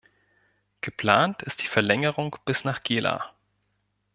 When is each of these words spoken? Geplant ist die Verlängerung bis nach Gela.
Geplant 0.81 1.43
ist 1.43 1.61
die 1.61 1.67
Verlängerung 1.67 2.35
bis 2.45 2.63
nach 2.63 2.81
Gela. 2.81 3.35